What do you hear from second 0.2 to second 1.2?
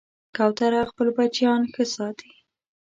کوتره خپل